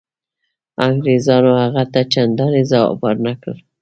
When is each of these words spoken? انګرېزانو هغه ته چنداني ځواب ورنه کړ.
انګرېزانو 0.85 1.51
هغه 1.63 1.83
ته 1.93 2.01
چنداني 2.13 2.63
ځواب 2.71 2.95
ورنه 3.03 3.33
کړ. 3.41 3.55